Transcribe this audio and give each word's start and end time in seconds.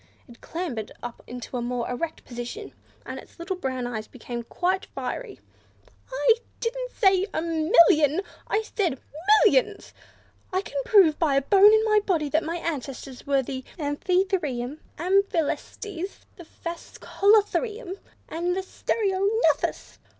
It 0.27 0.41
clambered 0.41 0.91
up 1.03 1.21
into 1.27 1.57
a 1.57 1.61
more 1.61 1.87
erect 1.87 2.25
position, 2.25 2.73
and 3.05 3.19
its 3.19 3.37
little 3.37 3.55
brown 3.55 3.85
eyes 3.85 4.07
became 4.07 4.41
quite 4.41 4.87
fiery. 4.95 5.39
"I 6.11 6.33
didn't 6.59 6.89
say 6.91 7.27
a 7.35 7.39
million; 7.39 8.21
I 8.47 8.63
said 8.63 8.99
millions! 9.45 9.93
I 10.51 10.63
can 10.63 10.81
prove 10.85 11.19
by 11.19 11.35
a 11.35 11.41
bone 11.43 11.71
in 11.71 11.85
my 11.85 11.99
body 12.03 12.29
that 12.29 12.43
my 12.43 12.57
ancestors 12.57 13.27
were 13.27 13.43
the 13.43 13.63
Amphitherium, 13.77 14.79
the 14.97 15.03
Amphilestes, 15.03 16.21
the 16.35 16.45
Phascolotherium, 16.45 17.99
and 18.27 18.55
the 18.57 18.63
Stereognathus!" 18.63 19.99